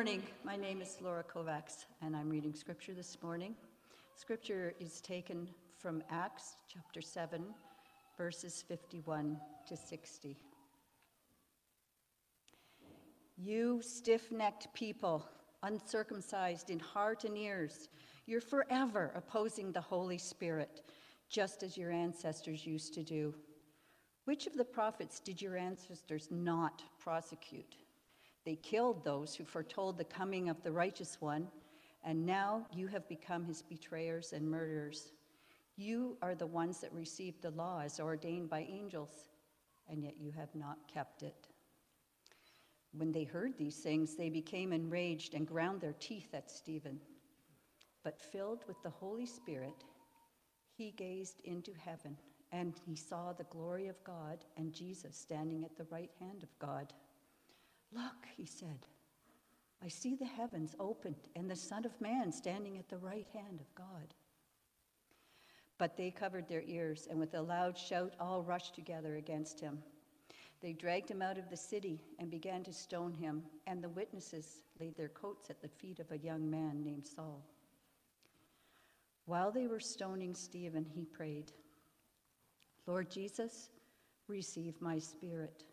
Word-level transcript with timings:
morning. 0.00 0.22
My 0.44 0.56
name 0.56 0.80
is 0.80 0.96
Laura 1.02 1.22
Kovacs, 1.22 1.84
and 2.00 2.16
I'm 2.16 2.30
reading 2.30 2.54
scripture 2.54 2.94
this 2.94 3.18
morning. 3.22 3.54
Scripture 4.14 4.72
is 4.80 4.98
taken 5.02 5.46
from 5.76 6.02
Acts 6.08 6.54
chapter 6.72 7.02
7, 7.02 7.44
verses 8.16 8.64
51 8.66 9.38
to 9.68 9.76
60. 9.76 10.38
You 13.36 13.82
stiff 13.82 14.32
necked 14.32 14.72
people, 14.72 15.28
uncircumcised 15.64 16.70
in 16.70 16.78
heart 16.78 17.24
and 17.24 17.36
ears, 17.36 17.90
you're 18.24 18.40
forever 18.40 19.12
opposing 19.14 19.70
the 19.70 19.82
Holy 19.82 20.16
Spirit, 20.16 20.80
just 21.28 21.62
as 21.62 21.76
your 21.76 21.90
ancestors 21.90 22.64
used 22.64 22.94
to 22.94 23.02
do. 23.02 23.34
Which 24.24 24.46
of 24.46 24.56
the 24.56 24.64
prophets 24.64 25.20
did 25.20 25.42
your 25.42 25.58
ancestors 25.58 26.28
not 26.30 26.82
prosecute? 26.98 27.76
They 28.44 28.56
killed 28.56 29.04
those 29.04 29.34
who 29.34 29.44
foretold 29.44 29.98
the 29.98 30.04
coming 30.04 30.48
of 30.48 30.62
the 30.62 30.72
righteous 30.72 31.20
one, 31.20 31.48
and 32.04 32.24
now 32.24 32.66
you 32.72 32.86
have 32.86 33.08
become 33.08 33.44
his 33.44 33.62
betrayers 33.62 34.32
and 34.32 34.50
murderers. 34.50 35.12
You 35.76 36.16
are 36.22 36.34
the 36.34 36.46
ones 36.46 36.80
that 36.80 36.92
received 36.92 37.42
the 37.42 37.50
law 37.50 37.82
as 37.84 38.00
ordained 38.00 38.48
by 38.48 38.60
angels, 38.60 39.28
and 39.88 40.02
yet 40.02 40.14
you 40.18 40.30
have 40.32 40.54
not 40.54 40.78
kept 40.92 41.22
it. 41.22 41.48
When 42.92 43.12
they 43.12 43.24
heard 43.24 43.56
these 43.56 43.76
things, 43.76 44.16
they 44.16 44.30
became 44.30 44.72
enraged 44.72 45.34
and 45.34 45.46
ground 45.46 45.80
their 45.80 45.94
teeth 46.00 46.34
at 46.34 46.50
Stephen. 46.50 46.98
But 48.02 48.20
filled 48.20 48.64
with 48.66 48.82
the 48.82 48.90
Holy 48.90 49.26
Spirit, 49.26 49.84
he 50.76 50.92
gazed 50.92 51.40
into 51.44 51.72
heaven, 51.74 52.16
and 52.52 52.74
he 52.86 52.96
saw 52.96 53.32
the 53.32 53.44
glory 53.44 53.88
of 53.88 54.02
God 54.02 54.38
and 54.56 54.72
Jesus 54.72 55.16
standing 55.16 55.64
at 55.64 55.76
the 55.76 55.86
right 55.90 56.10
hand 56.18 56.42
of 56.42 56.58
God. 56.58 56.92
Look, 57.92 58.26
he 58.36 58.46
said, 58.46 58.86
I 59.82 59.88
see 59.88 60.14
the 60.14 60.24
heavens 60.24 60.74
opened 60.78 61.28
and 61.34 61.50
the 61.50 61.56
Son 61.56 61.84
of 61.84 62.00
Man 62.00 62.32
standing 62.32 62.78
at 62.78 62.88
the 62.88 62.98
right 62.98 63.26
hand 63.32 63.60
of 63.60 63.74
God. 63.74 64.14
But 65.78 65.96
they 65.96 66.10
covered 66.10 66.46
their 66.46 66.62
ears, 66.66 67.08
and 67.08 67.18
with 67.18 67.32
a 67.34 67.40
loud 67.40 67.76
shout, 67.76 68.14
all 68.20 68.42
rushed 68.42 68.74
together 68.74 69.16
against 69.16 69.58
him. 69.58 69.78
They 70.60 70.74
dragged 70.74 71.10
him 71.10 71.22
out 71.22 71.38
of 71.38 71.48
the 71.48 71.56
city 71.56 72.02
and 72.18 72.30
began 72.30 72.62
to 72.64 72.72
stone 72.72 73.14
him, 73.14 73.42
and 73.66 73.82
the 73.82 73.88
witnesses 73.88 74.62
laid 74.78 74.94
their 74.94 75.08
coats 75.08 75.48
at 75.48 75.62
the 75.62 75.68
feet 75.68 75.98
of 75.98 76.10
a 76.12 76.18
young 76.18 76.50
man 76.50 76.82
named 76.84 77.06
Saul. 77.06 77.42
While 79.24 79.50
they 79.50 79.66
were 79.66 79.80
stoning 79.80 80.34
Stephen, 80.34 80.84
he 80.84 81.06
prayed, 81.06 81.52
Lord 82.86 83.10
Jesus, 83.10 83.70
receive 84.28 84.74
my 84.80 84.98
spirit. 84.98 85.64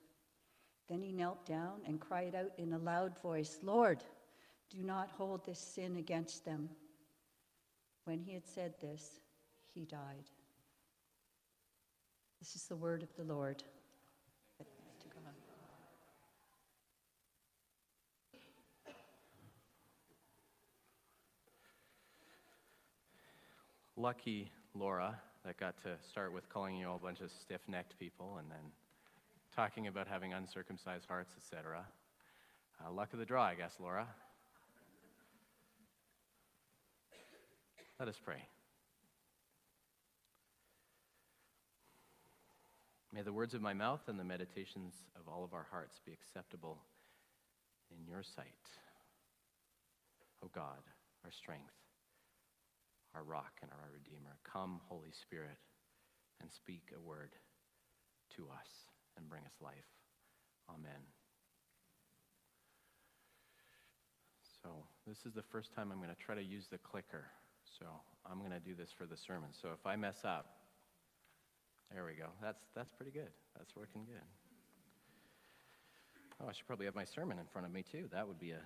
Then 0.88 1.02
he 1.02 1.12
knelt 1.12 1.46
down 1.46 1.82
and 1.86 2.00
cried 2.00 2.34
out 2.34 2.52
in 2.58 2.74
a 2.74 2.78
loud 2.78 3.20
voice, 3.20 3.60
Lord, 3.62 4.04
do 4.70 4.84
not 4.84 5.10
hold 5.18 5.46
this 5.46 5.60
sin 5.60 5.98
against 5.98 6.46
them. 6.46 6.70
When 8.06 8.20
he 8.20 8.34
had 8.34 8.48
said 8.48 8.74
this, 8.82 9.20
he 9.74 9.86
died. 9.86 10.30
This 12.40 12.56
is 12.56 12.68
the 12.68 12.76
word 12.76 13.04
of 13.04 13.10
the 13.18 13.24
Lord. 13.24 13.64
Lucky 24.00 24.52
Laura 24.76 25.20
that 25.44 25.58
got 25.58 25.76
to 25.82 25.96
start 26.08 26.32
with 26.32 26.48
calling 26.50 26.78
you 26.78 26.88
all 26.88 26.98
a 26.98 27.00
bunch 27.00 27.20
of 27.20 27.32
stiff 27.32 27.62
necked 27.68 27.98
people 27.98 28.38
and 28.38 28.50
then 28.52 28.72
talking 29.58 29.88
about 29.88 30.08
having 30.08 30.34
uncircumcised 30.34 31.08
hearts, 31.08 31.34
etc. 31.36 31.84
Uh, 32.80 32.92
luck 32.92 33.12
of 33.12 33.18
the 33.18 33.26
draw, 33.26 33.44
I 33.44 33.56
guess, 33.56 33.74
Laura. 33.80 34.08
Let 38.00 38.08
us 38.08 38.20
pray. 38.24 38.44
May 43.12 43.24
the 43.24 43.34
words 43.34 43.56
of 43.56 43.64
my 43.64 43.74
mouth 43.74 44.02
and 44.06 44.20
the 44.20 44.24
meditations 44.24 44.94
of 45.20 45.28
all 45.28 45.44
of 45.44 45.56
our 45.56 45.66
hearts 45.72 46.00
be 46.06 46.12
acceptable 46.14 46.78
in 47.90 48.06
your 48.08 48.22
sight. 48.22 48.46
O 50.46 50.52
God, 50.54 50.86
our 51.26 51.32
strength, 51.32 51.74
our 53.16 53.24
rock, 53.24 53.54
and 53.64 53.72
our 53.72 53.90
Redeemer. 53.92 54.38
Come, 54.44 54.82
Holy 54.88 55.12
Spirit, 55.20 55.58
and 56.42 56.52
speak 56.52 56.84
a 56.96 57.00
word 57.00 57.32
to 58.36 58.44
us 58.44 58.88
and 59.18 59.28
bring 59.30 59.44
us 59.46 59.54
life. 59.62 59.88
Amen. 60.70 61.02
So, 64.64 64.70
this 65.08 65.26
is 65.26 65.34
the 65.34 65.42
first 65.42 65.74
time 65.74 65.92
I'm 65.92 66.00
going 66.00 66.14
to 66.14 66.22
try 66.22 66.36
to 66.36 66.44
use 66.44 66.68
the 66.70 66.78
clicker. 66.78 67.26
So, 67.80 67.86
I'm 68.30 68.40
going 68.40 68.52
to 68.52 68.60
do 68.60 68.76
this 68.76 68.90
for 68.92 69.06
the 69.06 69.18
sermon. 69.18 69.50
So, 69.52 69.70
if 69.74 69.86
I 69.86 69.96
mess 69.96 70.24
up, 70.24 70.58
there 71.94 72.06
we 72.06 72.14
go. 72.14 72.28
That's, 72.42 72.64
that's 72.76 72.92
pretty 72.92 73.12
good. 73.12 73.32
That's 73.58 73.76
working 73.76 74.04
good. 74.06 74.26
Oh, 76.42 76.48
I 76.48 76.52
should 76.52 76.68
probably 76.68 76.86
have 76.86 76.96
my 76.96 77.06
sermon 77.06 77.40
in 77.40 77.46
front 77.46 77.66
of 77.66 77.74
me 77.74 77.82
too. 77.82 78.08
That 78.12 78.28
would 78.28 78.40
be 78.40 78.52
a 78.52 78.60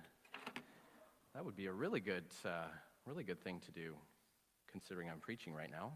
that 1.34 1.42
would 1.42 1.56
be 1.56 1.66
a 1.66 1.72
really 1.72 2.00
good 2.00 2.26
uh, 2.44 2.68
really 3.06 3.24
good 3.24 3.42
thing 3.42 3.60
to 3.64 3.72
do, 3.72 3.94
considering 4.70 5.08
I'm 5.08 5.20
preaching 5.20 5.54
right 5.54 5.70
now. 5.70 5.92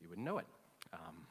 You 0.00 0.08
wouldn't 0.08 0.26
know 0.26 0.38
it. 0.38 0.46
Um, 0.92 1.26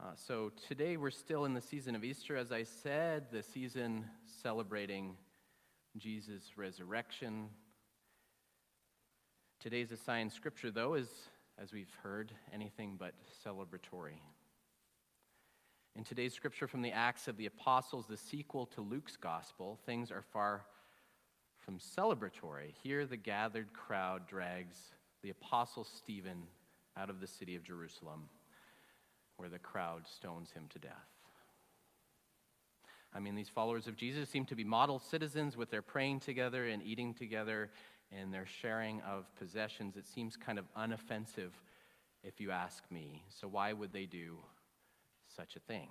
uh, 0.00 0.12
so 0.14 0.50
today 0.68 0.96
we're 0.96 1.10
still 1.10 1.44
in 1.44 1.54
the 1.54 1.60
season 1.60 1.94
of 1.94 2.04
Easter, 2.04 2.36
as 2.36 2.52
I 2.52 2.62
said, 2.62 3.26
the 3.30 3.42
season 3.42 4.06
celebrating 4.42 5.16
Jesus' 5.98 6.56
resurrection. 6.56 7.48
Today's 9.58 9.92
assigned 9.92 10.32
scripture, 10.32 10.70
though, 10.70 10.94
is 10.94 11.08
as 11.60 11.72
we've 11.72 11.92
heard, 12.02 12.32
anything 12.54 12.96
but 12.98 13.12
celebratory. 13.44 14.18
In 15.94 16.04
today's 16.04 16.32
scripture 16.32 16.66
from 16.66 16.80
the 16.80 16.92
Acts 16.92 17.28
of 17.28 17.36
the 17.36 17.46
Apostles, 17.46 18.06
the 18.08 18.16
sequel 18.16 18.64
to 18.66 18.80
Luke's 18.80 19.16
gospel, 19.16 19.78
things 19.84 20.10
are 20.10 20.24
far 20.32 20.64
from 21.58 21.78
celebratory. 21.78 22.72
Here, 22.82 23.04
the 23.04 23.18
gathered 23.18 23.74
crowd 23.74 24.26
drags 24.26 24.76
the 25.22 25.30
apostle 25.30 25.84
Stephen 25.84 26.44
out 26.96 27.10
of 27.10 27.20
the 27.20 27.26
city 27.26 27.56
of 27.56 27.62
Jerusalem, 27.62 28.30
where 29.40 29.48
the 29.48 29.58
crowd 29.58 30.02
stones 30.06 30.50
him 30.50 30.64
to 30.68 30.78
death. 30.78 30.92
I 33.14 33.20
mean, 33.20 33.34
these 33.34 33.48
followers 33.48 33.86
of 33.86 33.96
Jesus 33.96 34.28
seem 34.28 34.44
to 34.44 34.54
be 34.54 34.64
model 34.64 34.98
citizens 34.98 35.56
with 35.56 35.70
their 35.70 35.80
praying 35.80 36.20
together 36.20 36.66
and 36.66 36.82
eating 36.82 37.14
together 37.14 37.70
and 38.12 38.34
their 38.34 38.44
sharing 38.44 39.00
of 39.00 39.34
possessions, 39.36 39.96
it 39.96 40.06
seems 40.06 40.36
kind 40.36 40.58
of 40.58 40.66
unoffensive 40.76 41.52
if 42.22 42.38
you 42.38 42.50
ask 42.50 42.84
me. 42.90 43.22
So, 43.30 43.48
why 43.48 43.72
would 43.72 43.94
they 43.94 44.04
do 44.04 44.36
such 45.34 45.56
a 45.56 45.60
thing? 45.60 45.88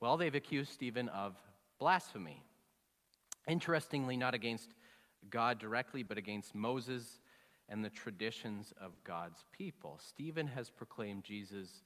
Well, 0.00 0.16
they've 0.16 0.34
accused 0.34 0.72
Stephen 0.72 1.08
of 1.10 1.36
blasphemy. 1.78 2.42
Interestingly, 3.46 4.16
not 4.16 4.34
against 4.34 4.70
God 5.30 5.60
directly, 5.60 6.02
but 6.02 6.18
against 6.18 6.52
Moses 6.52 7.20
and 7.68 7.84
the 7.84 7.90
traditions 7.90 8.72
of 8.80 8.92
God's 9.04 9.44
people. 9.52 10.00
Stephen 10.04 10.48
has 10.48 10.68
proclaimed 10.68 11.22
Jesus 11.22 11.82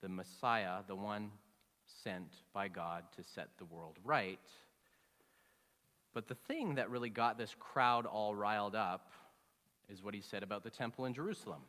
the 0.00 0.08
Messiah, 0.08 0.78
the 0.86 0.96
one 0.96 1.30
sent 2.02 2.32
by 2.52 2.68
God 2.68 3.04
to 3.16 3.22
set 3.22 3.48
the 3.58 3.64
world 3.64 3.96
right. 4.04 4.38
But 6.14 6.28
the 6.28 6.34
thing 6.34 6.76
that 6.76 6.90
really 6.90 7.10
got 7.10 7.38
this 7.38 7.54
crowd 7.58 8.06
all 8.06 8.34
riled 8.34 8.74
up 8.74 9.10
is 9.88 10.02
what 10.02 10.14
he 10.14 10.20
said 10.20 10.42
about 10.42 10.64
the 10.64 10.70
temple 10.70 11.04
in 11.06 11.14
Jerusalem. 11.14 11.62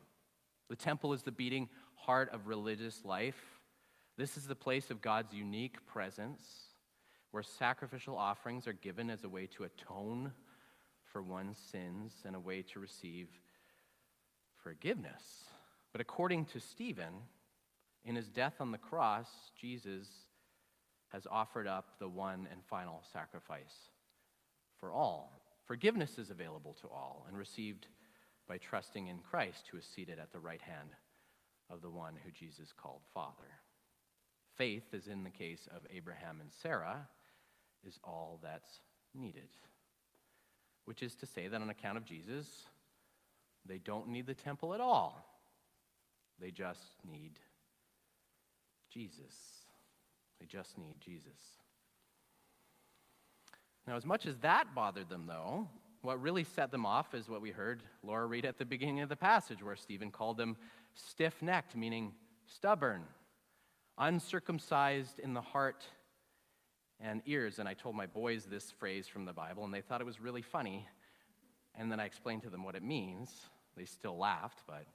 The 0.68 0.76
temple 0.76 1.12
is 1.12 1.22
the 1.22 1.32
beating 1.32 1.68
heart 1.94 2.30
of 2.32 2.46
religious 2.46 3.04
life. 3.04 3.40
This 4.16 4.36
is 4.36 4.46
the 4.46 4.54
place 4.54 4.90
of 4.90 5.00
God's 5.00 5.32
unique 5.32 5.84
presence 5.86 6.42
where 7.30 7.42
sacrificial 7.42 8.16
offerings 8.16 8.66
are 8.66 8.72
given 8.72 9.10
as 9.10 9.24
a 9.24 9.28
way 9.28 9.46
to 9.46 9.64
atone 9.64 10.32
for 11.12 11.22
one's 11.22 11.58
sins 11.58 12.12
and 12.24 12.36
a 12.36 12.40
way 12.40 12.62
to 12.62 12.80
receive 12.80 13.28
forgiveness. 14.62 15.44
But 15.92 16.00
according 16.00 16.46
to 16.46 16.60
Stephen, 16.60 17.14
in 18.04 18.16
his 18.16 18.28
death 18.28 18.54
on 18.60 18.72
the 18.72 18.78
cross, 18.78 19.28
Jesus 19.60 20.08
has 21.08 21.26
offered 21.30 21.66
up 21.66 21.98
the 21.98 22.08
one 22.08 22.48
and 22.50 22.64
final 22.64 23.02
sacrifice 23.12 23.90
for 24.78 24.92
all. 24.92 25.32
Forgiveness 25.66 26.18
is 26.18 26.30
available 26.30 26.76
to 26.80 26.88
all 26.88 27.26
and 27.28 27.36
received 27.36 27.86
by 28.48 28.58
trusting 28.58 29.06
in 29.06 29.18
Christ, 29.18 29.68
who 29.70 29.78
is 29.78 29.84
seated 29.84 30.18
at 30.18 30.32
the 30.32 30.40
right 30.40 30.62
hand 30.62 30.90
of 31.68 31.82
the 31.82 31.90
one 31.90 32.14
who 32.24 32.30
Jesus 32.30 32.72
called 32.72 33.02
Father. 33.14 33.60
Faith, 34.56 34.92
as 34.92 35.06
in 35.06 35.22
the 35.22 35.30
case 35.30 35.68
of 35.74 35.82
Abraham 35.94 36.38
and 36.40 36.50
Sarah, 36.62 37.08
is 37.86 37.98
all 38.02 38.40
that's 38.42 38.80
needed. 39.14 39.48
Which 40.84 41.02
is 41.02 41.14
to 41.16 41.26
say 41.26 41.46
that 41.46 41.60
on 41.60 41.70
account 41.70 41.96
of 41.96 42.04
Jesus, 42.04 42.46
they 43.64 43.78
don't 43.78 44.08
need 44.08 44.26
the 44.26 44.34
temple 44.34 44.74
at 44.74 44.80
all. 44.80 45.24
They 46.40 46.50
just 46.50 46.96
need 47.08 47.38
Jesus. 48.90 49.34
They 50.40 50.46
just 50.46 50.76
need 50.78 50.96
Jesus. 51.00 51.38
Now, 53.86 53.96
as 53.96 54.04
much 54.04 54.26
as 54.26 54.36
that 54.38 54.74
bothered 54.74 55.08
them, 55.08 55.24
though, 55.26 55.68
what 56.02 56.20
really 56.20 56.44
set 56.44 56.70
them 56.70 56.86
off 56.86 57.14
is 57.14 57.28
what 57.28 57.40
we 57.40 57.50
heard 57.50 57.82
Laura 58.02 58.26
read 58.26 58.44
at 58.44 58.58
the 58.58 58.64
beginning 58.64 59.00
of 59.00 59.08
the 59.08 59.16
passage, 59.16 59.62
where 59.62 59.76
Stephen 59.76 60.10
called 60.10 60.36
them 60.36 60.56
stiff 60.94 61.40
necked, 61.42 61.76
meaning 61.76 62.12
stubborn, 62.46 63.02
uncircumcised 63.98 65.18
in 65.18 65.34
the 65.34 65.40
heart 65.40 65.84
and 67.00 67.22
ears. 67.26 67.58
And 67.58 67.68
I 67.68 67.74
told 67.74 67.96
my 67.96 68.06
boys 68.06 68.44
this 68.44 68.70
phrase 68.70 69.06
from 69.06 69.24
the 69.24 69.32
Bible, 69.32 69.64
and 69.64 69.72
they 69.72 69.80
thought 69.80 70.00
it 70.00 70.06
was 70.06 70.20
really 70.20 70.42
funny. 70.42 70.88
And 71.74 71.90
then 71.90 72.00
I 72.00 72.06
explained 72.06 72.42
to 72.42 72.50
them 72.50 72.64
what 72.64 72.74
it 72.74 72.82
means. 72.82 73.30
They 73.76 73.84
still 73.84 74.18
laughed, 74.18 74.62
but. 74.66 74.86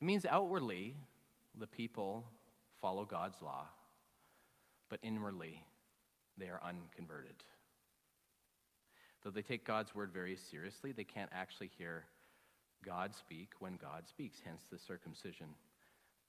It 0.00 0.04
means 0.04 0.24
outwardly, 0.24 0.94
the 1.58 1.66
people 1.66 2.24
follow 2.80 3.04
God's 3.04 3.42
law, 3.42 3.66
but 4.88 5.00
inwardly, 5.02 5.64
they 6.36 6.46
are 6.46 6.60
unconverted. 6.64 7.42
Though 9.22 9.30
they 9.30 9.42
take 9.42 9.64
God's 9.64 9.94
word 9.94 10.12
very 10.12 10.36
seriously, 10.36 10.92
they 10.92 11.04
can't 11.04 11.30
actually 11.32 11.70
hear 11.76 12.04
God 12.84 13.14
speak 13.14 13.50
when 13.58 13.76
God 13.76 14.08
speaks, 14.08 14.38
hence 14.44 14.62
the 14.70 14.78
circumcision 14.78 15.48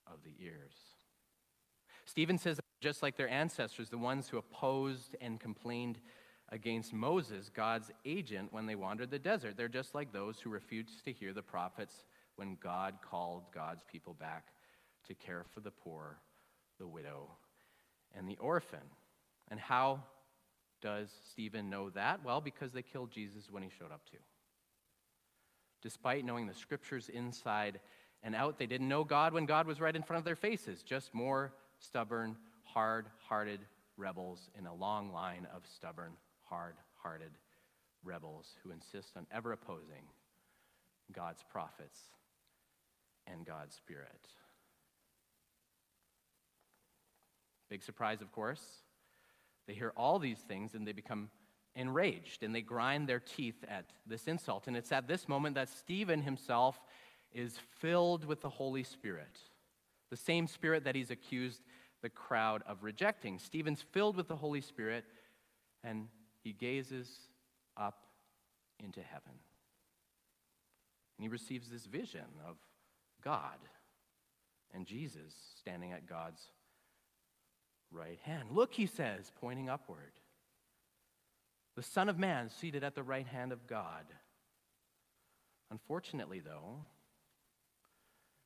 of 0.07 0.17
the 0.23 0.43
ears. 0.43 0.73
Stephen 2.05 2.39
says, 2.39 2.59
just 2.81 3.03
like 3.03 3.17
their 3.17 3.29
ancestors, 3.29 3.89
the 3.89 3.97
ones 3.97 4.27
who 4.27 4.37
opposed 4.37 5.15
and 5.21 5.39
complained 5.39 5.99
against 6.51 6.91
Moses, 6.91 7.51
God's 7.53 7.91
agent, 8.05 8.51
when 8.51 8.65
they 8.65 8.73
wandered 8.73 9.11
the 9.11 9.19
desert, 9.19 9.55
they're 9.55 9.67
just 9.67 9.93
like 9.93 10.11
those 10.11 10.39
who 10.39 10.49
refused 10.49 11.05
to 11.05 11.11
hear 11.11 11.33
the 11.33 11.43
prophets 11.43 12.05
when 12.39 12.57
God 12.63 12.99
called 13.01 13.43
God's 13.53 13.83
people 13.83 14.13
back 14.13 14.45
to 15.07 15.13
care 15.13 15.43
for 15.53 15.59
the 15.59 15.71
poor, 15.71 16.17
the 16.79 16.87
widow, 16.87 17.27
and 18.15 18.29
the 18.29 18.37
orphan. 18.37 18.79
And 19.49 19.59
how 19.59 20.03
does 20.81 21.09
Stephen 21.31 21.69
know 21.69 21.89
that? 21.89 22.23
Well, 22.23 22.39
because 22.39 22.71
they 22.71 22.81
killed 22.81 23.11
Jesus 23.11 23.51
when 23.51 23.61
he 23.61 23.69
showed 23.77 23.91
up 23.91 24.09
too. 24.09 24.23
Despite 25.81 26.23
knowing 26.23 26.47
the 26.47 26.53
scriptures 26.53 27.09
inside 27.09 27.81
and 28.23 28.33
out, 28.33 28.57
they 28.57 28.67
didn't 28.67 28.87
know 28.87 29.03
God 29.03 29.33
when 29.33 29.45
God 29.45 29.67
was 29.67 29.81
right 29.81 29.95
in 29.95 30.01
front 30.01 30.19
of 30.19 30.25
their 30.25 30.37
faces, 30.37 30.81
just 30.81 31.13
more 31.13 31.51
stubborn, 31.77 32.37
hard 32.63 33.07
hearted 33.27 33.59
rebels 33.97 34.49
in 34.57 34.65
a 34.65 34.73
long 34.73 35.11
line 35.11 35.45
of 35.53 35.63
stubborn, 35.67 36.13
hard 36.47 36.75
hearted 37.03 37.31
rebels 38.01 38.55
who 38.63 38.71
insist 38.71 39.17
on 39.17 39.27
ever 39.29 39.51
opposing 39.51 40.05
God's 41.11 41.43
prophets 41.51 41.99
and 43.31 43.45
God's 43.45 43.75
Spirit. 43.75 44.27
Big 47.69 47.83
surprise, 47.83 48.21
of 48.21 48.31
course. 48.31 48.63
They 49.67 49.73
hear 49.73 49.93
all 49.95 50.17
these 50.17 50.39
things 50.39 50.73
and 50.73 50.87
they 50.87 50.91
become 50.91 51.29
enraged 51.75 52.43
and 52.43 52.53
they 52.53 52.61
grind 52.61 53.07
their 53.07 53.19
teeth 53.19 53.63
at 53.67 53.85
this 54.07 54.27
insult. 54.27 54.67
And 54.67 54.75
it's 54.75 54.91
at 54.91 55.07
this 55.07 55.27
moment 55.27 55.55
that 55.55 55.69
Stephen 55.69 56.21
himself 56.21 56.79
is 57.31 57.59
filled 57.79 58.25
with 58.25 58.41
the 58.41 58.49
Holy 58.49 58.83
Spirit, 58.83 59.37
the 60.09 60.17
same 60.17 60.47
Spirit 60.47 60.83
that 60.85 60.95
he's 60.95 61.11
accused 61.11 61.61
the 62.01 62.09
crowd 62.09 62.63
of 62.65 62.83
rejecting. 62.83 63.37
Stephen's 63.37 63.83
filled 63.91 64.15
with 64.15 64.27
the 64.27 64.35
Holy 64.35 64.61
Spirit 64.61 65.05
and 65.83 66.07
he 66.43 66.53
gazes 66.53 67.09
up 67.77 68.07
into 68.83 69.01
heaven. 69.01 69.33
And 71.17 71.23
he 71.23 71.27
receives 71.27 71.69
this 71.69 71.85
vision 71.85 72.25
of 72.47 72.55
God 73.23 73.57
and 74.73 74.85
Jesus 74.85 75.33
standing 75.59 75.91
at 75.91 76.07
God's 76.07 76.41
right 77.91 78.19
hand. 78.23 78.49
Look, 78.51 78.73
he 78.73 78.85
says, 78.85 79.31
pointing 79.39 79.69
upward. 79.69 80.13
The 81.75 81.83
Son 81.83 82.09
of 82.09 82.19
Man 82.19 82.49
seated 82.49 82.83
at 82.83 82.95
the 82.95 83.03
right 83.03 83.27
hand 83.27 83.51
of 83.51 83.67
God. 83.67 84.05
Unfortunately, 85.71 86.39
though, 86.39 86.85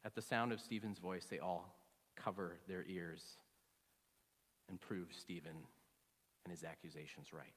at 0.05 0.15
the 0.15 0.21
sound 0.21 0.51
of 0.51 0.59
Stephen's 0.59 0.99
voice, 0.99 1.25
they 1.29 1.39
all 1.39 1.73
cover 2.15 2.57
their 2.67 2.85
ears 2.87 3.23
and 4.69 4.79
prove 4.79 5.07
Stephen 5.11 5.55
and 6.43 6.51
his 6.51 6.63
accusations 6.63 7.33
right. 7.33 7.47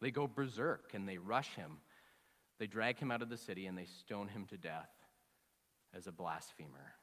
They 0.00 0.10
go 0.10 0.26
berserk 0.26 0.92
and 0.94 1.08
they 1.08 1.18
rush 1.18 1.54
him. 1.54 1.78
They 2.58 2.66
drag 2.66 2.98
him 2.98 3.10
out 3.10 3.22
of 3.22 3.28
the 3.28 3.36
city 3.36 3.66
and 3.66 3.76
they 3.76 3.86
stone 3.86 4.28
him 4.28 4.46
to 4.46 4.56
death 4.56 4.90
as 5.96 6.06
a 6.06 6.12
blasphemer. 6.12 6.94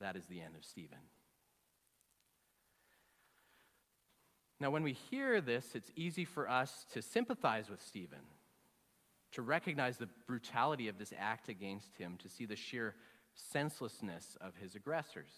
That 0.00 0.16
is 0.16 0.26
the 0.26 0.40
end 0.40 0.56
of 0.56 0.64
Stephen. 0.64 0.98
Now, 4.60 4.70
when 4.70 4.82
we 4.82 4.92
hear 4.92 5.40
this, 5.40 5.74
it's 5.74 5.90
easy 5.96 6.24
for 6.24 6.48
us 6.48 6.86
to 6.92 7.02
sympathize 7.02 7.68
with 7.68 7.82
Stephen, 7.82 8.20
to 9.32 9.42
recognize 9.42 9.98
the 9.98 10.08
brutality 10.26 10.88
of 10.88 10.98
this 10.98 11.12
act 11.18 11.48
against 11.48 11.96
him, 11.96 12.16
to 12.22 12.28
see 12.28 12.46
the 12.46 12.56
sheer 12.56 12.94
senselessness 13.34 14.36
of 14.40 14.54
his 14.56 14.74
aggressors. 14.74 15.32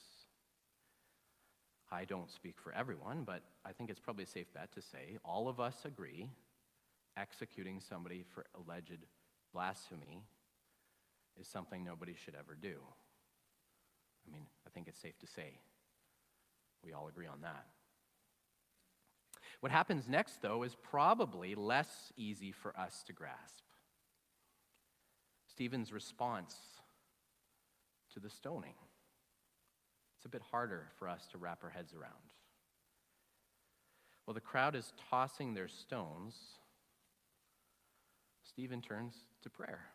I 1.90 2.04
don't 2.04 2.30
speak 2.30 2.56
for 2.58 2.72
everyone, 2.72 3.24
but 3.24 3.42
I 3.64 3.72
think 3.72 3.90
it's 3.90 4.00
probably 4.00 4.24
a 4.24 4.28
safe 4.28 4.52
bet 4.52 4.72
to 4.72 4.82
say 4.82 5.18
all 5.24 5.48
of 5.48 5.60
us 5.60 5.76
agree 5.84 6.28
executing 7.16 7.80
somebody 7.80 8.24
for 8.34 8.44
alleged 8.54 9.06
blasphemy 9.52 10.22
is 11.40 11.48
something 11.48 11.84
nobody 11.84 12.14
should 12.14 12.34
ever 12.34 12.56
do. 12.60 12.76
I 14.26 14.32
mean, 14.32 14.46
I 14.66 14.70
think 14.70 14.88
it's 14.88 15.00
safe 15.00 15.18
to 15.20 15.26
say 15.26 15.60
we 16.84 16.92
all 16.92 17.08
agree 17.08 17.26
on 17.26 17.40
that. 17.42 17.66
What 19.60 19.72
happens 19.72 20.08
next, 20.08 20.42
though, 20.42 20.62
is 20.62 20.76
probably 20.82 21.54
less 21.54 22.12
easy 22.16 22.52
for 22.52 22.78
us 22.78 23.02
to 23.06 23.12
grasp. 23.12 23.64
Stephen's 25.48 25.92
response 25.92 26.54
to 28.12 28.20
the 28.20 28.28
stoning. 28.28 28.74
It's 30.16 30.26
a 30.26 30.28
bit 30.28 30.42
harder 30.50 30.88
for 30.98 31.08
us 31.08 31.26
to 31.32 31.38
wrap 31.38 31.64
our 31.64 31.70
heads 31.70 31.94
around. 31.94 32.12
While 34.24 34.34
the 34.34 34.40
crowd 34.40 34.74
is 34.74 34.92
tossing 35.10 35.54
their 35.54 35.68
stones, 35.68 36.34
Stephen 38.42 38.82
turns 38.82 39.14
to 39.42 39.50
prayer. 39.50 39.86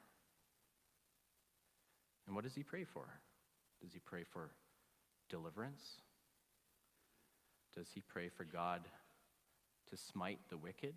And 2.32 2.36
what 2.38 2.46
does 2.46 2.56
he 2.56 2.64
pray 2.64 2.86
for? 2.86 3.04
Does 3.82 3.92
he 3.92 4.00
pray 4.00 4.24
for 4.24 4.52
deliverance? 5.30 5.82
Does 7.76 7.90
he 7.94 8.00
pray 8.00 8.30
for 8.30 8.46
God 8.46 8.80
to 9.90 9.98
smite 9.98 10.40
the 10.50 10.56
wicked? 10.56 10.96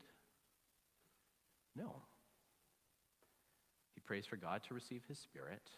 No. 1.75 2.03
He 3.97 4.01
prays 4.01 4.27
for 4.27 4.37
God 4.37 4.63
to 4.69 4.75
receive 4.75 5.03
his 5.09 5.19
spirit, 5.19 5.71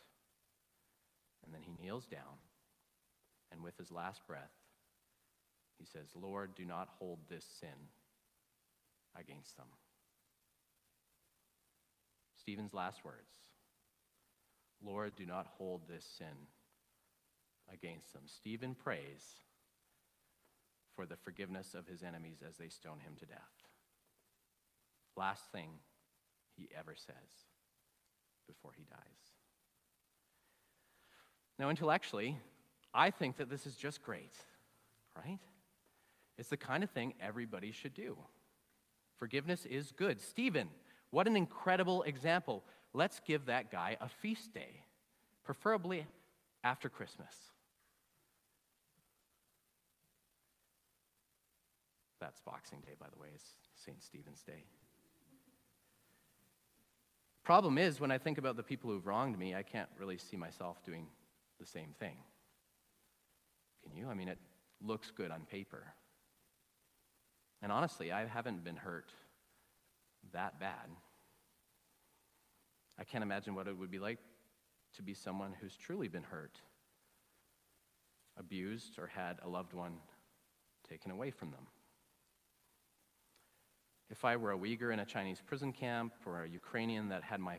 and 1.43 1.55
then 1.55 1.63
he 1.63 1.83
kneels 1.83 2.05
down, 2.05 2.37
and 3.51 3.63
with 3.63 3.79
his 3.79 3.91
last 3.91 4.21
breath, 4.27 4.53
he 5.79 5.87
says, 5.87 6.09
Lord, 6.15 6.55
do 6.55 6.67
not 6.67 6.91
hold 6.99 7.21
this 7.31 7.47
sin 7.61 7.89
against 9.19 9.57
them. 9.57 9.69
Stephen's 12.43 12.75
last 12.75 13.03
words 13.07 13.46
Lord, 14.87 15.17
do 15.17 15.27
not 15.27 15.47
hold 15.59 15.83
this 15.89 16.05
sin 16.19 16.47
against 17.73 18.13
them. 18.13 18.23
Stephen 18.27 18.75
prays 18.75 19.25
for 20.95 21.05
the 21.07 21.17
forgiveness 21.17 21.75
of 21.75 21.87
his 21.87 22.03
enemies 22.03 22.39
as 22.47 22.57
they 22.57 22.69
stone 22.69 23.01
him 23.01 23.15
to 23.19 23.27
death. 23.27 23.41
Last 25.17 25.51
thing 25.51 25.71
he 26.57 26.69
ever 26.79 26.95
says 26.95 27.47
before 28.47 28.73
he 28.77 28.85
dies. 28.85 28.99
Now, 31.59 31.71
intellectually, 31.71 32.39
I 32.95 33.11
think 33.11 33.39
that 33.39 33.51
this 33.51 33.67
is 33.67 33.77
just 33.77 34.03
great, 34.03 34.35
right? 35.17 35.39
It's 36.39 36.51
the 36.51 36.57
kind 36.57 36.85
of 36.85 36.91
thing 36.91 37.15
everybody 37.21 37.73
should 37.73 37.95
do. 37.95 38.17
Forgiveness 39.19 39.65
is 39.65 39.93
good. 39.93 40.21
Stephen, 40.21 40.69
what 41.11 41.27
an 41.27 41.37
incredible 41.37 42.03
example. 42.03 42.63
Let's 42.97 43.21
give 43.21 43.45
that 43.45 43.71
guy 43.71 43.99
a 44.01 44.09
feast 44.09 44.55
day, 44.55 44.81
preferably 45.45 46.07
after 46.65 46.89
Christmas. 46.89 47.35
That's 52.23 52.41
Boxing 52.41 52.81
Day, 52.81 52.95
by 52.99 53.09
the 53.15 53.21
way, 53.21 53.29
it's 53.35 53.51
St. 53.85 54.03
Stephen's 54.03 54.43
Day. 54.43 54.65
Problem 57.45 57.77
is, 57.77 58.01
when 58.01 58.11
I 58.11 58.17
think 58.17 58.39
about 58.39 58.57
the 58.57 58.63
people 58.63 58.89
who've 58.89 59.07
wronged 59.07 59.39
me, 59.39 59.55
I 59.55 59.63
can't 59.63 59.91
really 59.99 60.17
see 60.17 60.39
myself 60.39 60.83
doing 60.83 61.07
the 61.61 61.67
same 61.67 61.91
thing. 61.99 62.17
Can 63.83 63.95
you? 63.95 64.09
I 64.09 64.15
mean, 64.15 64.29
it 64.29 64.39
looks 64.83 65.11
good 65.11 65.31
on 65.31 65.43
paper. 65.43 65.85
And 67.61 67.71
honestly, 67.71 68.11
I 68.11 68.25
haven't 68.25 68.65
been 68.65 68.77
hurt 68.77 69.11
that 70.33 70.59
bad. 70.59 70.89
I 72.99 73.05
can't 73.05 73.23
imagine 73.23 73.55
what 73.55 73.69
it 73.69 73.77
would 73.77 73.91
be 73.91 73.99
like 73.99 74.19
to 74.95 75.03
be 75.03 75.15
someone 75.15 75.55
who's 75.61 75.77
truly 75.77 76.09
been 76.09 76.23
hurt 76.23 76.61
abused, 78.39 78.99
or 78.99 79.07
had 79.07 79.39
a 79.43 79.49
loved 79.49 79.73
one 79.73 79.97
taken 80.89 81.11
away 81.11 81.31
from 81.31 81.51
them. 81.51 81.67
If 84.11 84.25
I 84.25 84.37
were 84.37 84.53
a 84.53 84.59
Uyghur 84.59 84.93
in 84.93 85.01
a 85.01 85.07
Chinese 85.07 85.43
prison 85.45 85.73
camp, 85.73 86.13
or 86.27 86.43
a 86.43 86.49
Ukrainian 86.49 87.09
that 87.09 87.23
had 87.23 87.41
my 87.41 87.59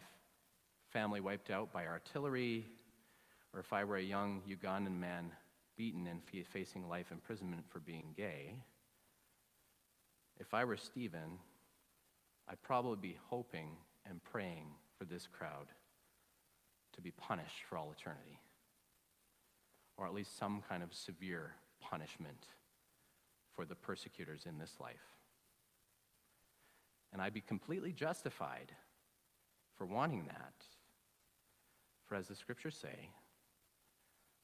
family 0.92 1.20
wiped 1.20 1.50
out 1.50 1.74
by 1.74 1.88
artillery, 1.88 2.68
or 3.54 3.60
if 3.60 3.74
I 3.74 3.84
were 3.84 3.98
a 3.98 4.02
young 4.02 4.42
Ugandan 4.48 5.00
man 5.00 5.32
beaten 5.76 6.08
and 6.08 6.22
facing 6.46 6.88
life 6.88 7.12
imprisonment 7.12 7.66
for 7.68 7.80
being 7.80 8.14
gay, 8.16 8.54
if 10.40 10.54
I 10.54 10.64
were 10.64 10.78
Stephen, 10.78 11.40
I'd 12.48 12.62
probably 12.62 12.98
be 13.02 13.18
hoping 13.30 13.78
and 14.06 14.24
praying 14.24 14.68
for 14.98 15.06
this 15.06 15.28
crowd 15.28 15.68
to 16.94 17.02
be 17.02 17.12
punished 17.12 17.64
for 17.70 17.78
all 17.78 17.92
eternity, 17.92 18.40
or 19.98 20.06
at 20.08 20.14
least 20.14 20.38
some 20.38 20.64
kind 20.68 20.82
of 20.84 20.94
severe 20.94 21.54
punishment 21.80 22.48
for 23.56 23.66
the 23.66 23.76
persecutors 23.76 24.46
in 24.46 24.58
this 24.58 24.76
life. 24.80 25.16
And 27.14 27.22
I'd 27.22 27.34
be 27.34 27.42
completely 27.42 27.92
justified 27.92 28.72
for 29.78 29.86
wanting 29.86 30.26
that. 30.28 30.54
For 32.08 32.16
as 32.16 32.28
the 32.28 32.36
scriptures 32.36 32.78
say, 32.78 33.10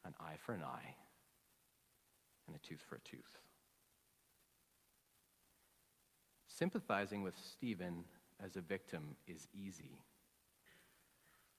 an 0.06 0.14
eye 0.20 0.36
for 0.46 0.54
an 0.54 0.64
eye 0.64 0.96
and 2.48 2.56
a 2.56 2.60
tooth 2.60 2.84
for 2.88 2.96
a 2.96 3.00
tooth. 3.00 3.40
Sympathizing 6.48 7.24
with 7.24 7.36
Stephen 7.38 8.04
as 8.44 8.58
a 8.58 8.62
victim 8.62 9.16
is 9.28 9.48
easy. 9.54 10.02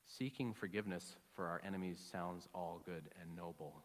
Seeking 0.07 0.55
forgiveness 0.55 1.17
for 1.35 1.47
our 1.47 1.61
enemies 1.67 1.99
sounds 2.13 2.49
all 2.55 2.81
good 2.85 3.09
and 3.21 3.35
noble 3.35 3.83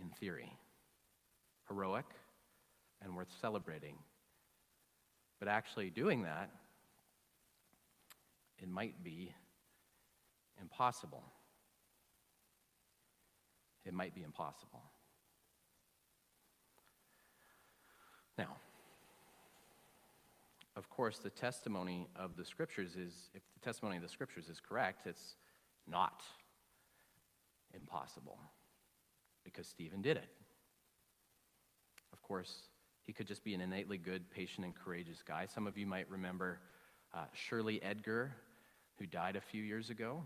in 0.00 0.10
theory, 0.10 0.52
heroic 1.68 2.06
and 3.02 3.14
worth 3.16 3.32
celebrating. 3.40 3.96
But 5.38 5.48
actually 5.48 5.90
doing 5.90 6.22
that, 6.22 6.50
it 8.58 8.68
might 8.68 9.04
be 9.04 9.32
impossible. 10.60 11.22
It 13.84 13.94
might 13.94 14.14
be 14.14 14.22
impossible. 14.22 14.82
Now, 18.38 18.56
of 20.76 20.90
course, 20.90 21.18
the 21.18 21.30
testimony 21.30 22.06
of 22.16 22.36
the 22.36 22.44
scriptures 22.44 22.96
is, 22.96 23.30
if 23.34 23.42
the 23.54 23.60
testimony 23.64 23.96
of 23.96 24.02
the 24.02 24.08
scriptures 24.08 24.48
is 24.48 24.60
correct, 24.60 25.06
it's 25.06 25.36
not 25.88 26.22
impossible 27.74 28.38
because 29.42 29.66
Stephen 29.66 30.02
did 30.02 30.18
it. 30.18 30.28
Of 32.12 32.22
course, 32.22 32.68
he 33.04 33.12
could 33.12 33.26
just 33.26 33.42
be 33.42 33.54
an 33.54 33.60
innately 33.60 33.96
good, 33.96 34.30
patient, 34.30 34.66
and 34.66 34.74
courageous 34.74 35.22
guy. 35.26 35.46
Some 35.46 35.66
of 35.66 35.78
you 35.78 35.86
might 35.86 36.10
remember 36.10 36.58
uh, 37.14 37.24
Shirley 37.32 37.82
Edgar, 37.82 38.32
who 38.98 39.06
died 39.06 39.36
a 39.36 39.40
few 39.40 39.62
years 39.62 39.88
ago. 39.90 40.22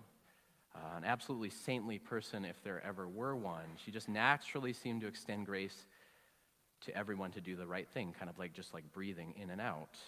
Uh, 0.74 0.96
an 0.96 1.04
absolutely 1.04 1.50
saintly 1.50 1.98
person, 1.98 2.44
if 2.44 2.62
there 2.62 2.82
ever 2.84 3.06
were 3.06 3.36
one. 3.36 3.66
She 3.84 3.90
just 3.90 4.08
naturally 4.08 4.72
seemed 4.72 5.02
to 5.02 5.06
extend 5.06 5.46
grace 5.46 5.86
to 6.82 6.96
everyone 6.96 7.30
to 7.32 7.40
do 7.40 7.56
the 7.56 7.66
right 7.66 7.88
thing, 7.88 8.14
kind 8.18 8.30
of 8.30 8.38
like 8.38 8.52
just 8.52 8.72
like 8.72 8.90
breathing 8.92 9.34
in 9.36 9.50
and 9.50 9.60
out. 9.60 9.98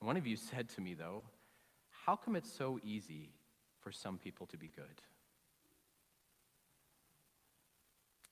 And 0.00 0.06
one 0.06 0.16
of 0.16 0.26
you 0.26 0.36
said 0.36 0.68
to 0.70 0.80
me, 0.80 0.94
though, 0.94 1.22
how 1.90 2.16
come 2.16 2.36
it's 2.36 2.52
so 2.52 2.78
easy 2.82 3.30
for 3.80 3.92
some 3.92 4.18
people 4.18 4.46
to 4.46 4.56
be 4.56 4.70
good? 4.74 5.02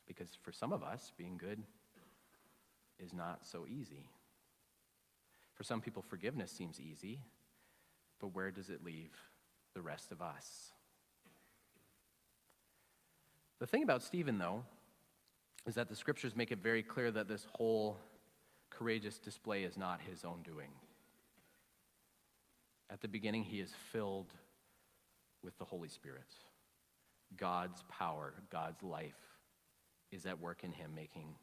Because 0.06 0.28
for 0.42 0.52
some 0.52 0.72
of 0.72 0.82
us, 0.82 1.12
being 1.18 1.36
good 1.36 1.62
is 2.98 3.12
not 3.12 3.44
so 3.44 3.66
easy. 3.66 4.08
For 5.54 5.64
some 5.64 5.80
people, 5.80 6.02
forgiveness 6.02 6.50
seems 6.52 6.80
easy, 6.80 7.20
but 8.20 8.28
where 8.28 8.50
does 8.50 8.70
it 8.70 8.84
leave 8.84 9.10
the 9.74 9.82
rest 9.82 10.12
of 10.12 10.22
us? 10.22 10.72
The 13.58 13.66
thing 13.66 13.82
about 13.82 14.02
Stephen, 14.02 14.38
though, 14.38 14.64
is 15.66 15.74
that 15.74 15.88
the 15.88 15.96
scriptures 15.96 16.36
make 16.36 16.52
it 16.52 16.62
very 16.62 16.82
clear 16.82 17.10
that 17.10 17.26
this 17.26 17.46
whole 17.56 17.98
courageous 18.70 19.18
display 19.18 19.64
is 19.64 19.76
not 19.76 20.00
his 20.00 20.24
own 20.24 20.42
doing. 20.42 20.70
At 22.90 23.00
the 23.00 23.08
beginning, 23.08 23.44
he 23.44 23.60
is 23.60 23.72
filled 23.92 24.32
with 25.42 25.56
the 25.58 25.64
Holy 25.64 25.88
Spirit. 25.88 26.32
God's 27.36 27.82
power, 27.88 28.34
God's 28.50 28.82
life 28.82 29.14
is 30.12 30.26
at 30.26 30.40
work 30.40 30.62
in 30.62 30.72
him, 30.72 30.92
making 30.94 31.34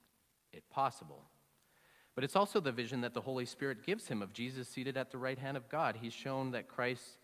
it 0.53 0.63
possible. 0.69 1.23
But 2.15 2.23
it's 2.23 2.35
also 2.35 2.59
the 2.59 2.71
vision 2.71 3.01
that 3.01 3.13
the 3.13 3.21
Holy 3.21 3.45
Spirit 3.45 3.85
gives 3.85 4.07
him 4.07 4.21
of 4.21 4.33
Jesus 4.33 4.67
seated 4.67 4.97
at 4.97 5.11
the 5.11 5.17
right 5.17 5.37
hand 5.37 5.57
of 5.57 5.67
God. 5.67 5.97
He's 5.99 6.13
shown 6.13 6.51
that 6.51 6.67
Christ 6.67 7.17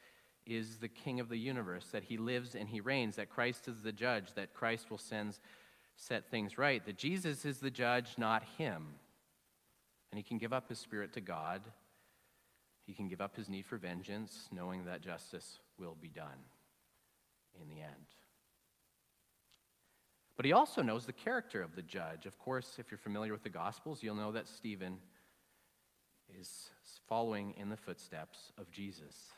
is 0.46 0.78
the 0.78 0.88
King 0.88 1.20
of 1.20 1.30
the 1.30 1.38
universe, 1.38 1.88
that 1.92 2.04
he 2.04 2.18
lives 2.18 2.56
and 2.56 2.68
he 2.68 2.82
reigns, 2.82 3.16
that 3.18 3.30
Christ 3.30 3.68
is 3.68 3.82
the 3.82 3.92
judge, 3.92 4.34
that 4.34 4.54
Christ 4.54 4.90
will 4.90 4.98
send, 4.98 5.38
set 5.96 6.30
things 6.32 6.58
right, 6.58 6.84
that 6.86 6.98
Jesus 6.98 7.46
is 7.46 7.60
the 7.60 7.70
judge, 7.70 8.16
not 8.18 8.44
him. 8.58 8.88
And 10.12 10.18
he 10.18 10.24
can 10.24 10.40
give 10.40 10.54
up 10.54 10.70
his 10.70 10.80
spirit 10.80 11.14
to 11.14 11.22
God 11.22 11.62
he 12.90 12.96
can 12.96 13.08
give 13.08 13.22
up 13.22 13.36
his 13.36 13.48
need 13.48 13.68
for 13.68 13.78
vengeance, 13.78 14.50
knowing 14.52 14.86
that 14.86 15.00
justice 15.00 15.60
will 15.78 15.96
be 16.02 16.08
done 16.08 16.40
in 17.62 17.70
the 17.70 17.80
end. 17.84 18.08
But 20.36 20.48
he 20.48 20.54
also 20.54 20.82
knows 20.82 21.06
the 21.06 21.14
character 21.14 21.62
of 21.62 21.76
the 21.76 21.84
judge. 21.84 22.26
Of 22.26 22.40
course, 22.40 22.78
if 22.80 22.90
you're 22.90 22.98
familiar 22.98 23.32
with 23.32 23.44
the 23.44 23.50
Gospels, 23.50 24.02
you'll 24.02 24.16
know 24.16 24.32
that 24.32 24.48
Stephen 24.48 24.98
is 26.40 26.72
following 27.08 27.54
in 27.58 27.70
the 27.70 27.78
footsteps 27.78 28.52
of 28.58 28.72
Jesus. 28.72 29.34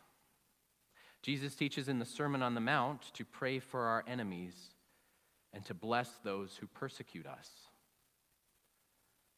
Jesus 1.21 1.53
teaches 1.53 1.89
in 1.89 1.99
the 1.99 2.05
Sermon 2.05 2.41
on 2.41 2.55
the 2.55 2.61
Mount 2.61 3.01
to 3.15 3.25
pray 3.25 3.59
for 3.59 3.81
our 3.81 4.05
enemies 4.07 4.55
and 5.51 5.65
to 5.65 5.73
bless 5.73 6.09
those 6.23 6.55
who 6.55 6.67
persecute 6.67 7.27
us. 7.27 7.49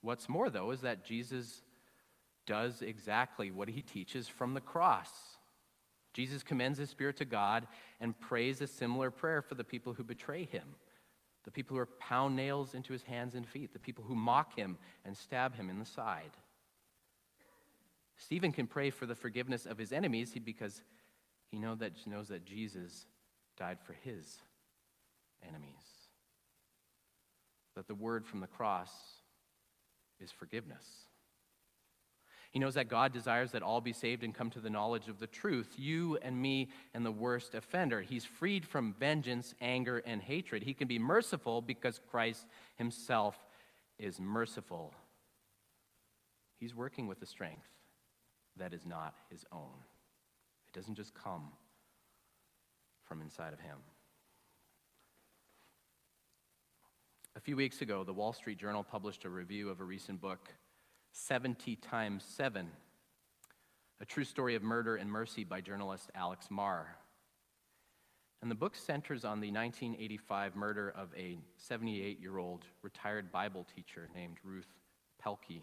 What's 0.01 0.29
more, 0.29 0.51
though, 0.51 0.69
is 0.69 0.81
that 0.81 1.03
Jesus 1.03 1.63
does 2.45 2.81
exactly 2.81 3.51
what 3.51 3.69
he 3.69 3.81
teaches 3.81 4.27
from 4.27 4.53
the 4.53 4.61
cross. 4.61 5.09
Jesus 6.13 6.43
commends 6.43 6.77
his 6.77 6.89
spirit 6.89 7.17
to 7.17 7.25
God 7.25 7.67
and 7.99 8.19
prays 8.19 8.61
a 8.61 8.67
similar 8.67 9.09
prayer 9.09 9.41
for 9.41 9.55
the 9.55 9.63
people 9.63 9.93
who 9.93 10.03
betray 10.03 10.45
him, 10.45 10.75
the 11.43 11.51
people 11.51 11.77
who 11.77 11.85
pound 11.99 12.35
nails 12.35 12.75
into 12.75 12.93
his 12.93 13.03
hands 13.03 13.35
and 13.35 13.47
feet, 13.47 13.73
the 13.73 13.79
people 13.79 14.03
who 14.03 14.15
mock 14.15 14.55
him 14.55 14.77
and 15.05 15.17
stab 15.17 15.55
him 15.55 15.69
in 15.69 15.79
the 15.79 15.85
side. 15.85 16.31
Stephen 18.15 18.51
can 18.51 18.67
pray 18.67 18.89
for 18.89 19.05
the 19.05 19.15
forgiveness 19.15 19.65
of 19.65 19.77
his 19.77 19.91
enemies 19.91 20.33
because 20.43 20.81
he 21.49 21.57
know 21.57 21.75
that, 21.75 21.93
knows 22.05 22.27
that 22.27 22.45
Jesus 22.45 23.07
died 23.57 23.79
for 23.83 23.93
his 23.93 24.37
enemies. 25.47 25.73
That 27.75 27.87
the 27.87 27.95
word 27.95 28.25
from 28.25 28.39
the 28.39 28.47
cross 28.47 28.91
is 30.19 30.31
forgiveness. 30.31 30.85
He 32.53 32.59
knows 32.59 32.75
that 32.75 32.87
God 32.87 33.11
desires 33.11 33.51
that 33.51 33.63
all 33.63 33.81
be 33.81 33.93
saved 33.93 34.23
and 34.23 34.33
come 34.33 34.51
to 34.51 34.59
the 34.59 34.69
knowledge 34.69 35.07
of 35.07 35.19
the 35.19 35.25
truth, 35.25 35.73
you 35.75 36.19
and 36.21 36.39
me 36.39 36.69
and 36.93 37.03
the 37.03 37.11
worst 37.11 37.55
offender. 37.55 38.01
He's 38.01 38.25
freed 38.25 38.63
from 38.63 38.93
vengeance, 38.93 39.55
anger, 39.59 40.03
and 40.05 40.21
hatred. 40.21 40.61
He 40.61 40.75
can 40.75 40.87
be 40.87 40.99
merciful 40.99 41.63
because 41.63 41.99
Christ 42.11 42.45
himself 42.75 43.35
is 43.97 44.19
merciful. 44.19 44.93
He's 46.59 46.75
working 46.75 47.07
with 47.07 47.19
a 47.23 47.25
strength 47.25 47.67
that 48.57 48.71
is 48.71 48.85
not 48.85 49.15
his 49.31 49.43
own. 49.51 49.73
It 50.67 50.77
doesn't 50.77 50.95
just 50.95 51.15
come 51.15 51.49
from 53.01 53.19
inside 53.19 53.53
of 53.53 53.59
him. 53.59 53.77
A 57.35 57.39
few 57.39 57.55
weeks 57.55 57.81
ago, 57.81 58.03
the 58.03 58.13
Wall 58.13 58.31
Street 58.31 58.59
Journal 58.59 58.83
published 58.83 59.25
a 59.25 59.29
review 59.29 59.69
of 59.69 59.81
a 59.81 59.83
recent 59.83 60.21
book 60.21 60.53
70 61.15 61.75
times 61.75 62.25
7, 62.35 62.67
a 64.01 64.05
true 64.05 64.23
story 64.23 64.55
of 64.55 64.63
murder 64.63 64.95
and 64.95 65.11
mercy 65.11 65.43
by 65.43 65.61
journalist 65.61 66.09
Alex 66.15 66.47
Mar. 66.49 66.97
And 68.41 68.49
the 68.49 68.55
book 68.55 68.75
centers 68.75 69.23
on 69.23 69.39
the 69.39 69.51
1985 69.51 70.55
murder 70.55 70.91
of 70.97 71.09
a 71.15 71.37
78 71.57 72.19
year 72.19 72.39
old 72.39 72.65
retired 72.81 73.31
Bible 73.31 73.63
teacher 73.75 74.09
named 74.15 74.37
Ruth 74.43 74.73
Pelke. 75.23 75.61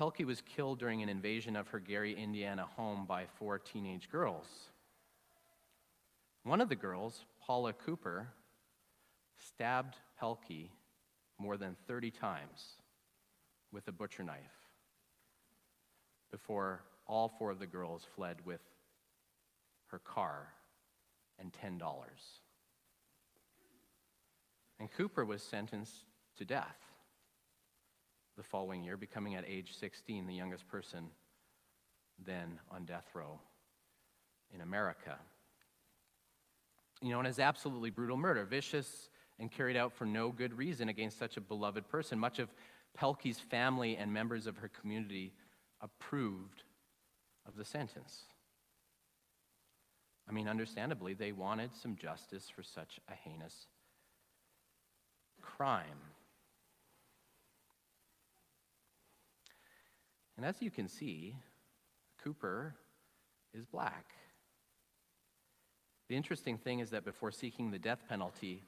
Pelke 0.00 0.24
was 0.24 0.40
killed 0.40 0.78
during 0.78 1.02
an 1.02 1.10
invasion 1.10 1.54
of 1.54 1.68
her 1.68 1.78
Gary, 1.78 2.16
Indiana 2.16 2.66
home 2.74 3.04
by 3.06 3.26
four 3.38 3.58
teenage 3.58 4.08
girls. 4.10 4.46
One 6.42 6.62
of 6.62 6.70
the 6.70 6.74
girls, 6.74 7.26
Paula 7.38 7.74
Cooper, 7.74 8.28
stabbed 9.36 9.96
Pelke 10.18 10.70
more 11.38 11.58
than 11.58 11.76
30 11.86 12.10
times 12.10 12.78
with 13.72 13.88
a 13.88 13.92
butcher 13.92 14.22
knife 14.22 14.36
before 16.30 16.82
all 17.06 17.32
four 17.38 17.50
of 17.50 17.58
the 17.58 17.66
girls 17.66 18.06
fled 18.14 18.36
with 18.44 18.60
her 19.88 19.98
car 19.98 20.48
and 21.38 21.52
$10. 21.52 21.80
And 24.80 24.90
Cooper 24.90 25.24
was 25.24 25.42
sentenced 25.42 26.04
to 26.38 26.44
death 26.44 26.78
the 28.36 28.42
following 28.42 28.82
year, 28.82 28.96
becoming 28.96 29.34
at 29.34 29.44
age 29.46 29.76
16 29.78 30.26
the 30.26 30.34
youngest 30.34 30.66
person 30.68 31.10
then 32.24 32.58
on 32.70 32.84
death 32.84 33.06
row 33.14 33.38
in 34.54 34.60
America. 34.60 35.18
You 37.00 37.10
know, 37.10 37.18
and 37.18 37.28
it's 37.28 37.38
absolutely 37.38 37.90
brutal 37.90 38.16
murder, 38.16 38.44
vicious 38.44 39.08
and 39.38 39.50
carried 39.50 39.76
out 39.76 39.92
for 39.92 40.06
no 40.06 40.30
good 40.30 40.56
reason 40.56 40.88
against 40.88 41.18
such 41.18 41.36
a 41.36 41.40
beloved 41.40 41.88
person. 41.88 42.18
Much 42.18 42.38
of 42.38 42.48
Pelke's 42.96 43.38
family 43.38 43.96
and 43.96 44.12
members 44.12 44.46
of 44.46 44.58
her 44.58 44.68
community 44.68 45.32
approved 45.80 46.62
of 47.46 47.56
the 47.56 47.64
sentence. 47.64 48.24
I 50.28 50.32
mean, 50.32 50.48
understandably, 50.48 51.14
they 51.14 51.32
wanted 51.32 51.74
some 51.74 51.96
justice 51.96 52.48
for 52.54 52.62
such 52.62 53.00
a 53.08 53.14
heinous 53.14 53.66
crime. 55.40 55.86
And 60.36 60.46
as 60.46 60.62
you 60.62 60.70
can 60.70 60.88
see, 60.88 61.36
Cooper 62.22 62.74
is 63.52 63.66
black. 63.66 64.06
The 66.08 66.16
interesting 66.16 66.58
thing 66.58 66.80
is 66.80 66.90
that 66.90 67.04
before 67.04 67.30
seeking 67.30 67.70
the 67.70 67.78
death 67.78 68.04
penalty, 68.08 68.64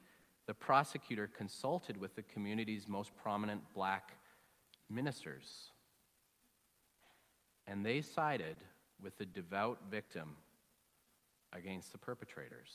the 0.47 0.53
prosecutor 0.53 1.27
consulted 1.27 1.97
with 1.97 2.15
the 2.15 2.21
community's 2.21 2.87
most 2.87 3.11
prominent 3.15 3.61
black 3.73 4.13
ministers. 4.89 5.71
And 7.67 7.85
they 7.85 8.01
sided 8.01 8.57
with 9.01 9.17
the 9.17 9.25
devout 9.25 9.79
victim 9.89 10.35
against 11.51 11.91
the 11.91 11.97
perpetrators. 11.97 12.69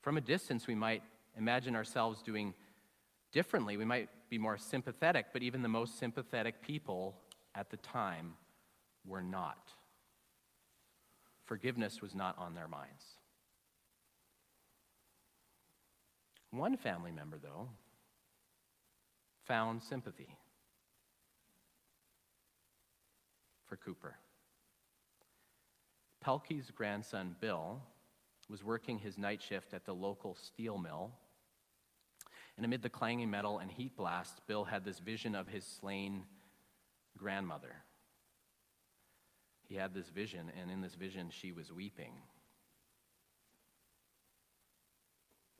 From 0.00 0.16
a 0.16 0.20
distance, 0.20 0.66
we 0.66 0.74
might 0.74 1.02
imagine 1.36 1.76
ourselves 1.76 2.22
doing 2.22 2.54
differently. 3.30 3.76
We 3.76 3.84
might 3.84 4.08
be 4.30 4.38
more 4.38 4.56
sympathetic, 4.56 5.26
but 5.32 5.42
even 5.42 5.62
the 5.62 5.68
most 5.68 5.98
sympathetic 5.98 6.62
people 6.62 7.14
at 7.54 7.70
the 7.70 7.76
time 7.78 8.34
were 9.06 9.22
not. 9.22 9.72
Forgiveness 11.44 12.00
was 12.00 12.14
not 12.14 12.38
on 12.38 12.54
their 12.54 12.68
minds. 12.68 13.04
One 16.52 16.76
family 16.76 17.10
member, 17.10 17.38
though, 17.42 17.68
found 19.46 19.82
sympathy 19.82 20.36
for 23.66 23.76
Cooper. 23.76 24.16
Pelke's 26.20 26.70
grandson, 26.70 27.34
Bill, 27.40 27.80
was 28.50 28.62
working 28.62 28.98
his 28.98 29.16
night 29.16 29.42
shift 29.42 29.72
at 29.72 29.86
the 29.86 29.94
local 29.94 30.36
steel 30.36 30.76
mill. 30.76 31.10
And 32.56 32.66
amid 32.66 32.82
the 32.82 32.90
clanging 32.90 33.30
metal 33.30 33.58
and 33.58 33.70
heat 33.70 33.96
blast, 33.96 34.46
Bill 34.46 34.64
had 34.64 34.84
this 34.84 34.98
vision 34.98 35.34
of 35.34 35.48
his 35.48 35.64
slain 35.64 36.24
grandmother. 37.16 37.74
He 39.62 39.74
had 39.74 39.94
this 39.94 40.10
vision, 40.10 40.52
and 40.60 40.70
in 40.70 40.82
this 40.82 40.94
vision, 40.94 41.30
she 41.30 41.50
was 41.50 41.72
weeping. 41.72 42.12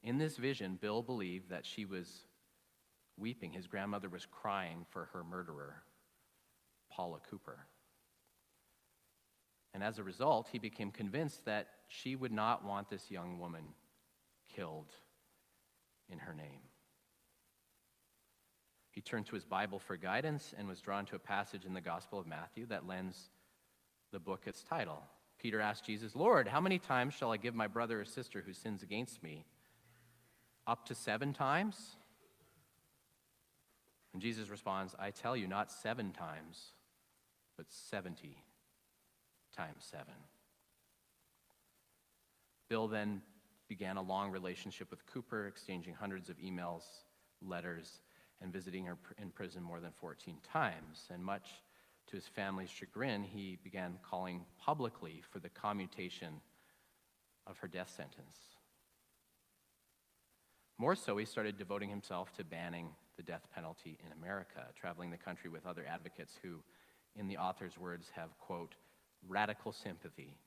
In 0.02 0.18
this 0.18 0.36
vision, 0.36 0.78
Bill 0.80 1.02
believed 1.02 1.50
that 1.50 1.64
she 1.64 1.84
was 1.84 2.26
weeping. 3.16 3.52
His 3.52 3.66
grandmother 3.66 4.08
was 4.08 4.26
crying 4.26 4.84
for 4.90 5.08
her 5.12 5.22
murderer, 5.22 5.82
Paula 6.90 7.20
Cooper. 7.30 7.66
And 9.74 9.82
as 9.82 9.98
a 9.98 10.04
result, 10.04 10.48
he 10.50 10.58
became 10.58 10.90
convinced 10.90 11.44
that 11.44 11.68
she 11.88 12.16
would 12.16 12.32
not 12.32 12.64
want 12.64 12.90
this 12.90 13.10
young 13.10 13.38
woman 13.38 13.64
killed 14.54 14.92
in 16.10 16.18
her 16.18 16.34
name. 16.34 16.60
He 18.90 19.00
turned 19.00 19.26
to 19.26 19.34
his 19.34 19.44
Bible 19.44 19.78
for 19.78 19.96
guidance 19.96 20.52
and 20.56 20.68
was 20.68 20.82
drawn 20.82 21.06
to 21.06 21.16
a 21.16 21.18
passage 21.18 21.64
in 21.64 21.72
the 21.72 21.80
Gospel 21.80 22.18
of 22.18 22.26
Matthew 22.26 22.66
that 22.66 22.86
lends 22.86 23.30
the 24.12 24.18
book 24.18 24.42
its 24.46 24.62
title. 24.62 25.02
Peter 25.38 25.60
asked 25.60 25.86
Jesus, 25.86 26.14
Lord, 26.14 26.46
how 26.46 26.60
many 26.60 26.78
times 26.78 27.14
shall 27.14 27.32
I 27.32 27.38
give 27.38 27.54
my 27.54 27.66
brother 27.66 28.02
or 28.02 28.04
sister 28.04 28.42
who 28.44 28.52
sins 28.52 28.82
against 28.82 29.22
me? 29.22 29.46
Up 30.66 30.86
to 30.86 30.94
seven 30.94 31.32
times? 31.32 31.96
And 34.12 34.20
Jesus 34.20 34.48
responds, 34.48 34.94
I 34.98 35.10
tell 35.10 35.36
you, 35.36 35.46
not 35.46 35.72
seven 35.72 36.12
times, 36.12 36.72
but 37.56 37.66
70 37.68 38.36
times 39.56 39.84
seven. 39.90 40.14
Bill 42.68 42.88
then 42.88 43.22
began 43.68 43.96
a 43.96 44.02
long 44.02 44.30
relationship 44.30 44.90
with 44.90 45.06
Cooper, 45.06 45.46
exchanging 45.46 45.94
hundreds 45.94 46.28
of 46.28 46.36
emails, 46.38 46.82
letters, 47.40 48.00
and 48.40 48.52
visiting 48.52 48.84
her 48.84 48.98
in 49.20 49.30
prison 49.30 49.62
more 49.62 49.80
than 49.80 49.92
14 49.98 50.36
times. 50.52 51.08
And 51.10 51.24
much 51.24 51.48
to 52.08 52.16
his 52.16 52.26
family's 52.26 52.70
chagrin, 52.70 53.22
he 53.22 53.58
began 53.62 53.98
calling 54.02 54.44
publicly 54.58 55.22
for 55.30 55.38
the 55.38 55.48
commutation 55.48 56.40
of 57.46 57.58
her 57.58 57.68
death 57.68 57.92
sentence. 57.96 58.51
More 60.82 60.96
so, 60.96 61.16
he 61.16 61.24
started 61.26 61.56
devoting 61.56 61.88
himself 61.88 62.32
to 62.32 62.42
banning 62.42 62.88
the 63.16 63.22
death 63.22 63.46
penalty 63.54 64.00
in 64.04 64.10
America, 64.20 64.64
traveling 64.74 65.12
the 65.12 65.16
country 65.16 65.48
with 65.48 65.64
other 65.64 65.86
advocates 65.88 66.36
who, 66.42 66.56
in 67.14 67.28
the 67.28 67.36
author's 67.36 67.78
words, 67.78 68.10
have, 68.16 68.36
quote, 68.40 68.74
radical 69.28 69.70
sympathy 69.70 70.38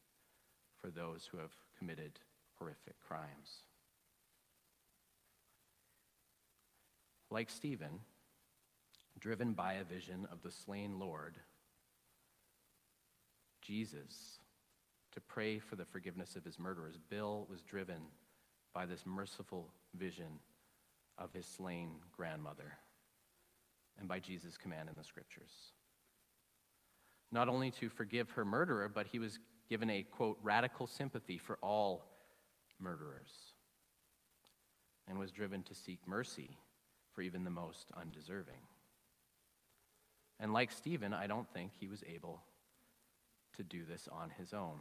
for 0.82 0.90
those 0.90 1.26
who 1.32 1.38
have 1.38 1.52
committed 1.80 2.20
horrific 2.60 3.00
crimes. 3.00 3.62
Like 7.32 7.50
Stephen, 7.50 8.02
driven 9.18 9.54
by 9.54 9.76
a 9.76 9.86
vision 9.86 10.28
of 10.34 10.42
the 10.42 10.52
slain 10.52 11.00
Lord, 11.00 11.38
Jesus, 13.62 14.40
to 15.14 15.22
pray 15.22 15.60
for 15.60 15.78
the 15.78 15.86
forgiveness 15.86 16.36
of 16.36 16.44
his 16.44 16.60
murderers, 16.60 16.98
Bill 17.10 17.48
was 17.50 17.62
driven 17.62 18.02
by 18.76 18.86
this 18.86 19.06
merciful 19.06 19.70
vision 19.98 20.40
of 21.18 21.32
his 21.32 21.46
slain 21.46 21.92
grandmother 22.16 22.74
and 23.98 24.08
by 24.10 24.20
Jesus' 24.20 24.58
command 24.58 24.90
in 24.90 24.96
the 24.98 25.04
scriptures. 25.04 25.72
Not 27.32 27.48
only 27.48 27.72
to 27.72 27.88
forgive 27.88 28.30
her 28.32 28.44
murderer, 28.44 28.92
but 28.94 29.08
he 29.08 29.18
was 29.18 29.40
given 29.70 29.90
a, 29.90 30.04
quote, 30.04 30.38
radical 30.44 30.88
sympathy 30.88 31.38
for 31.38 31.58
all 31.64 32.06
murderers 32.78 33.32
and 35.08 35.18
was 35.18 35.32
driven 35.32 35.64
to 35.64 35.74
seek 35.74 36.00
mercy 36.06 36.58
for 37.14 37.22
even 37.22 37.46
the 37.46 37.50
most 37.50 37.88
undeserving. 37.96 38.62
And 40.38 40.52
like 40.52 40.72
Stephen, 40.72 41.14
I 41.14 41.28
don't 41.28 41.52
think 41.54 41.72
he 41.80 41.88
was 41.88 42.04
able 42.14 42.44
to 43.56 43.64
do 43.64 43.86
this 43.86 44.10
on 44.12 44.32
his 44.38 44.54
own. 44.54 44.80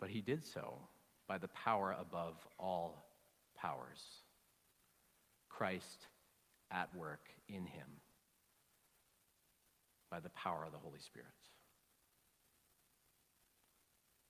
But 0.00 0.08
he 0.08 0.22
did 0.22 0.42
so 0.42 0.78
by 1.28 1.38
the 1.38 1.48
power 1.48 1.96
above 1.98 2.34
all 2.58 3.06
powers 3.56 4.02
Christ 5.48 6.06
at 6.70 6.94
work 6.94 7.28
in 7.48 7.64
him 7.64 7.88
by 10.10 10.20
the 10.20 10.30
power 10.30 10.64
of 10.64 10.72
the 10.72 10.78
Holy 10.78 11.00
Spirit. 11.00 11.28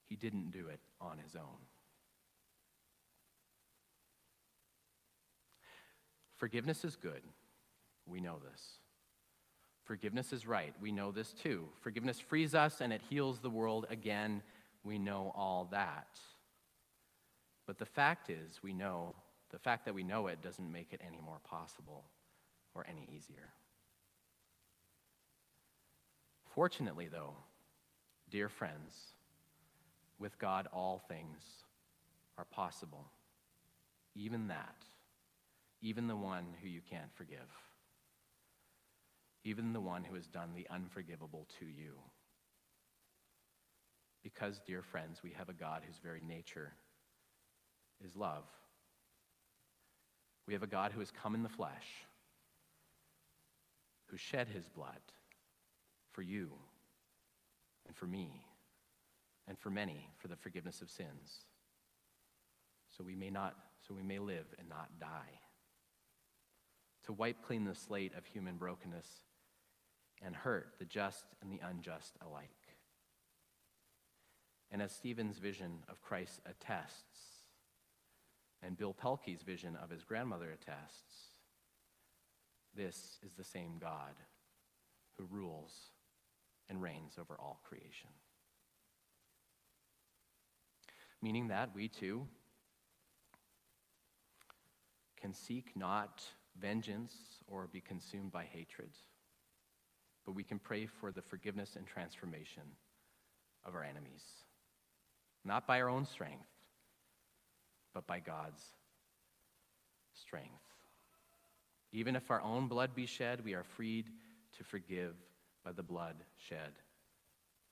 He 0.09 0.16
didn't 0.16 0.52
do 0.52 0.68
it 0.68 0.80
on 1.00 1.18
his 1.18 1.35
own. 1.35 1.59
Forgiveness 6.37 6.85
is 6.85 6.96
good. 6.96 7.22
We 8.06 8.20
know 8.20 8.38
this. 8.50 8.62
Forgiveness 9.85 10.32
is 10.32 10.46
right. 10.46 10.74
We 10.80 10.92
know 10.92 11.12
this 11.12 11.32
too. 11.32 11.68
Forgiveness 11.80 12.20
frees 12.20 12.54
us 12.54 12.80
and 12.80 12.92
it 12.92 13.00
heals 13.09 13.40
the 13.40 13.50
world 13.50 13.87
again. 13.90 14.42
We 14.85 14.98
know 14.98 15.32
all 15.35 15.68
that. 15.72 16.18
But 17.66 17.79
the 17.79 17.87
fact 17.87 18.31
is, 18.31 18.61
we 18.62 18.72
know, 18.72 19.14
the 19.50 19.59
fact 19.59 19.85
that 19.85 19.94
we 19.94 20.05
know 20.05 20.29
it 20.29 20.42
doesn't 20.42 20.70
make 20.70 20.92
it 20.92 21.00
any 21.07 21.20
more 21.20 21.40
possible 21.44 22.05
or 22.74 22.87
any 22.88 23.09
easier. 23.14 23.50
Fortunately, 26.55 27.09
though, 27.09 27.35
dear 28.31 28.48
friends, 28.48 28.94
with 30.18 30.38
God 30.38 30.68
all 30.72 31.02
things 31.09 31.42
are 32.38 32.46
possible. 32.46 33.07
Even 34.14 34.48
that 34.48 34.76
even 35.83 36.07
the 36.07 36.16
one 36.16 36.46
who 36.62 36.68
you 36.68 36.81
can't 36.88 37.14
forgive, 37.14 37.48
even 39.44 39.72
the 39.72 39.81
one 39.81 40.05
who 40.05 40.14
has 40.14 40.26
done 40.26 40.50
the 40.55 40.66
unforgivable 40.70 41.46
to 41.59 41.66
you. 41.66 41.92
Because, 44.22 44.61
dear 44.66 44.83
friends, 44.83 45.20
we 45.22 45.31
have 45.38 45.48
a 45.48 45.52
God 45.52 45.83
whose 45.87 45.98
very 46.02 46.20
nature 46.26 46.72
is 48.04 48.16
love. 48.16 48.44
We 50.46 50.54
have 50.54 50.62
a 50.62 50.68
God 50.68 50.92
who 50.92 51.00
has 51.00 51.11
come 51.11 51.35
in 51.35 51.42
the 51.42 51.48
flesh, 51.48 51.87
who 54.06 54.16
shed 54.16 54.48
his 54.48 54.68
blood 54.68 55.00
for 56.12 56.22
you 56.22 56.50
and 57.87 57.96
for 57.96 58.06
me 58.06 58.44
and 59.48 59.59
for 59.59 59.70
many 59.70 60.09
for 60.18 60.28
the 60.28 60.37
forgiveness 60.37 60.80
of 60.80 60.90
sins. 60.90 61.44
So 62.96 63.04
we 63.04 63.16
may 63.16 63.30
not 63.30 63.54
so 63.87 63.94
we 63.94 64.02
may 64.02 64.18
live 64.18 64.46
and 64.59 64.68
not 64.68 64.88
die. 65.00 65.40
To 67.04 67.12
wipe 67.12 67.42
clean 67.46 67.64
the 67.64 67.74
slate 67.74 68.12
of 68.16 68.26
human 68.26 68.56
brokenness 68.56 69.06
and 70.24 70.35
hurt 70.35 70.72
the 70.78 70.85
just 70.85 71.24
and 71.40 71.52
the 71.52 71.61
unjust 71.64 72.14
alike. 72.26 72.50
And 74.72 74.82
as 74.82 74.92
Stephen's 74.92 75.38
vision 75.38 75.85
of 75.88 76.02
Christ 76.02 76.40
attests, 76.46 77.36
and 78.66 78.76
Bill 78.76 78.92
Pelke's 78.92 79.42
vision 79.42 79.79
of 79.81 79.90
his 79.90 80.02
grandmother 80.02 80.50
attests, 80.50 81.37
this 82.74 83.18
is 83.24 83.33
the 83.38 83.44
same 83.44 83.79
God 83.81 84.14
who 85.16 85.24
rules 85.31 85.72
and 86.68 86.83
reigns 86.83 87.12
over 87.18 87.37
all 87.38 87.61
creation. 87.62 88.11
Meaning 91.22 91.48
that 91.48 91.70
we 91.74 91.87
too 91.87 92.26
can 95.16 95.33
seek 95.33 95.76
not 95.76 96.24
vengeance 96.61 97.14
or 97.46 97.68
be 97.72 97.81
consumed 97.81 98.33
by 98.33 98.44
hatred, 98.44 98.90
but 100.24 100.35
we 100.35 100.42
can 100.42 100.59
pray 100.59 100.87
for 100.87 101.12
the 101.12 101.22
forgiveness 101.22 101.76
and 101.76 101.87
transformation 101.87 102.64
of 103.64 103.76
our 103.76 103.85
enemies. 103.85 104.24
Not 105.44 105.68
by 105.68 105.81
our 105.81 105.88
own 105.88 106.05
strength, 106.05 106.48
but 107.96 108.06
by 108.06 108.20
God's 108.20 108.62
strength. 110.12 110.50
Even 111.92 112.14
if 112.14 112.30
our 112.30 112.42
own 112.42 112.68
blood 112.68 112.94
be 112.94 113.06
shed, 113.06 113.42
we 113.42 113.54
are 113.54 113.64
freed 113.64 114.11
to 114.59 114.64
forgive 114.64 115.14
by 115.64 115.72
the 115.72 115.82
blood 115.82 116.16
shed 116.46 116.72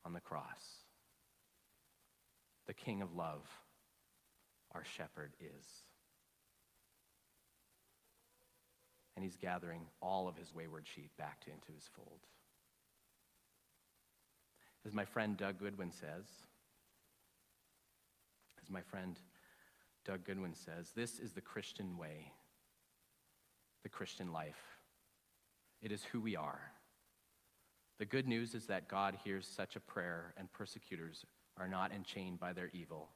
on 0.02 0.14
the 0.14 0.20
cross. 0.20 0.78
The 2.66 2.72
King 2.72 3.02
of 3.02 3.14
love, 3.14 3.42
our 4.74 4.82
shepherd, 4.96 5.34
is. 5.42 5.66
And 9.16 9.24
he's 9.26 9.36
gathering 9.36 9.82
all 10.00 10.26
of 10.26 10.38
his 10.38 10.54
wayward 10.54 10.86
sheep 10.86 11.10
back 11.18 11.42
into 11.46 11.70
his 11.74 11.86
fold. 11.94 12.20
As 14.86 14.94
my 14.94 15.04
friend 15.04 15.36
Doug 15.36 15.58
Goodwin 15.58 15.92
says, 15.92 16.24
as 18.62 18.70
my 18.70 18.80
friend 18.80 19.18
Doug 20.04 20.24
Goodwin 20.24 20.54
says, 20.54 20.92
this 20.94 21.18
is 21.18 21.32
the 21.32 21.40
Christian 21.40 21.96
way, 21.96 22.32
the 23.82 23.88
Christian 23.88 24.32
life. 24.32 24.78
It 25.80 25.92
is 25.92 26.04
who 26.04 26.20
we 26.20 26.36
are. 26.36 26.60
The 27.98 28.04
good 28.04 28.26
news 28.26 28.54
is 28.54 28.66
that 28.66 28.88
God 28.88 29.16
hears 29.24 29.46
such 29.46 29.76
a 29.76 29.80
prayer, 29.80 30.34
and 30.36 30.52
persecutors 30.52 31.24
are 31.56 31.68
not 31.68 31.92
enchained 31.92 32.40
by 32.40 32.52
their 32.52 32.70
evil, 32.72 33.08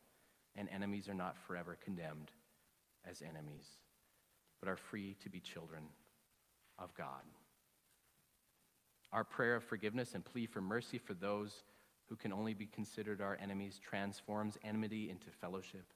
and 0.54 0.68
enemies 0.68 1.08
are 1.08 1.14
not 1.14 1.36
forever 1.46 1.76
condemned 1.82 2.30
as 3.08 3.22
enemies, 3.22 3.66
but 4.60 4.68
are 4.68 4.76
free 4.76 5.16
to 5.22 5.28
be 5.28 5.40
children 5.40 5.82
of 6.78 6.94
God. 6.94 7.22
Our 9.12 9.24
prayer 9.24 9.56
of 9.56 9.64
forgiveness 9.64 10.14
and 10.14 10.24
plea 10.24 10.46
for 10.46 10.60
mercy 10.60 10.98
for 10.98 11.14
those 11.14 11.64
who 12.08 12.16
can 12.16 12.32
only 12.32 12.54
be 12.54 12.66
considered 12.66 13.20
our 13.20 13.36
enemies 13.42 13.80
transforms 13.82 14.56
enmity 14.62 15.10
into 15.10 15.30
fellowship, 15.40 15.92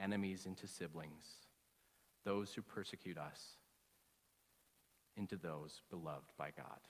enemies 0.00 0.46
into 0.46 0.66
siblings, 0.66 1.24
those 2.24 2.52
who 2.52 2.62
persecute 2.62 3.18
us 3.18 3.56
into 5.16 5.36
those 5.36 5.82
beloved 5.90 6.32
by 6.36 6.50
God. 6.56 6.80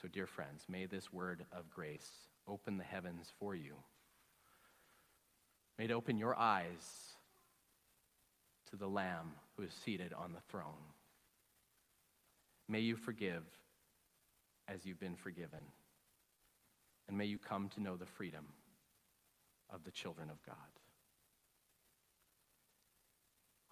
So, 0.00 0.08
dear 0.08 0.26
friends, 0.26 0.64
may 0.68 0.86
this 0.86 1.12
word 1.12 1.44
of 1.52 1.70
grace 1.70 2.10
open 2.48 2.78
the 2.78 2.84
heavens 2.84 3.32
for 3.38 3.54
you. 3.54 3.74
May 5.78 5.86
it 5.86 5.90
open 5.90 6.18
your 6.18 6.38
eyes 6.38 7.14
to 8.70 8.76
the 8.76 8.88
Lamb 8.88 9.32
who 9.56 9.62
is 9.62 9.72
seated 9.84 10.12
on 10.12 10.32
the 10.32 10.40
throne. 10.50 10.84
May 12.68 12.80
you 12.80 12.96
forgive 12.96 13.42
as 14.68 14.86
you've 14.86 15.00
been 15.00 15.16
forgiven. 15.16 15.60
And 17.08 17.18
may 17.18 17.24
you 17.24 17.38
come 17.38 17.68
to 17.70 17.82
know 17.82 17.96
the 17.96 18.06
freedom 18.06 18.46
of 19.72 19.84
the 19.84 19.90
children 19.90 20.30
of 20.30 20.42
God. 20.42 20.56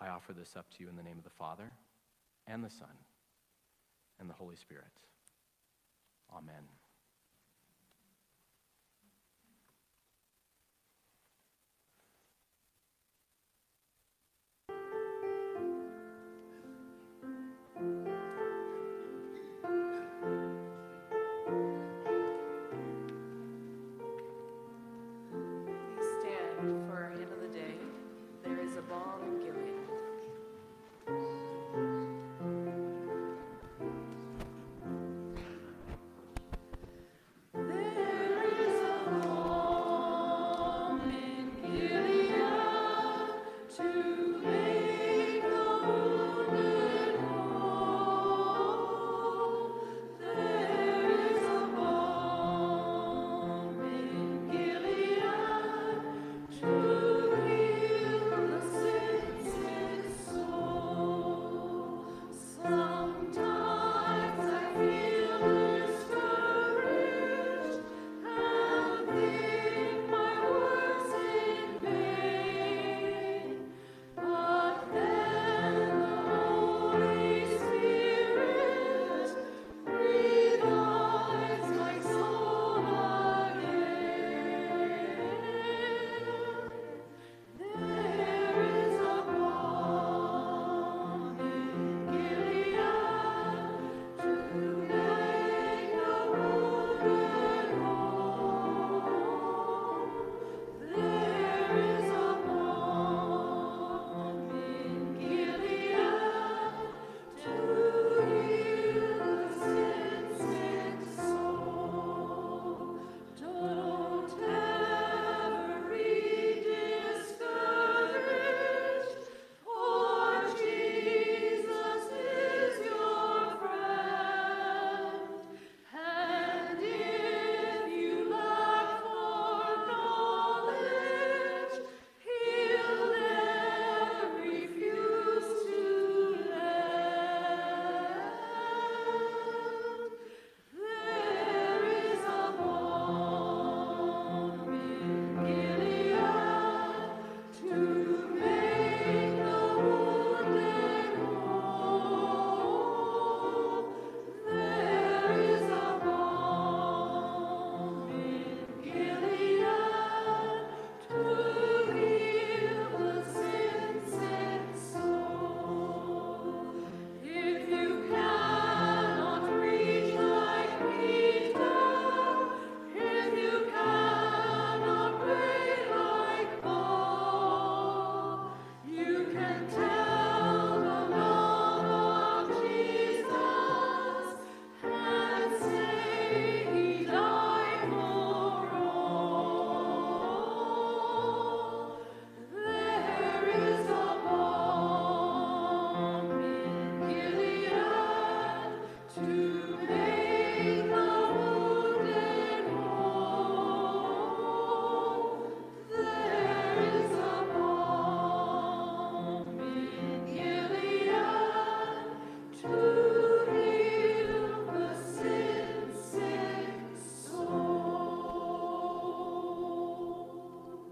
I 0.01 0.09
offer 0.09 0.33
this 0.33 0.57
up 0.57 0.67
to 0.71 0.83
you 0.83 0.89
in 0.89 0.97
the 0.97 1.03
name 1.03 1.19
of 1.19 1.25
the 1.25 1.31
Father, 1.31 1.73
and 2.47 2.63
the 2.63 2.71
Son, 2.71 2.89
and 4.21 4.31
the 4.31 4.35
Holy 4.35 4.57
Spirit. 4.57 4.85
Amen. 6.33 6.78